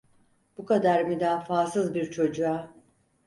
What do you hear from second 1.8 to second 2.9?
bir çocuğa...